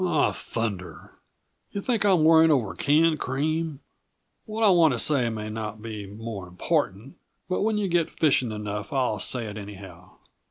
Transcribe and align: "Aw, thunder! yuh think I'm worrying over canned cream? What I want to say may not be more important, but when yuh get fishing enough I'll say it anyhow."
"Aw, 0.03 0.31
thunder! 0.31 1.11
yuh 1.69 1.79
think 1.79 2.03
I'm 2.03 2.23
worrying 2.23 2.49
over 2.49 2.73
canned 2.73 3.19
cream? 3.19 3.81
What 4.47 4.63
I 4.63 4.69
want 4.69 4.95
to 4.95 4.99
say 4.99 5.29
may 5.29 5.47
not 5.51 5.79
be 5.79 6.07
more 6.07 6.47
important, 6.47 7.17
but 7.47 7.61
when 7.61 7.77
yuh 7.77 7.87
get 7.87 8.09
fishing 8.09 8.51
enough 8.51 8.91
I'll 8.91 9.19
say 9.19 9.45
it 9.45 9.59
anyhow." 9.59 10.13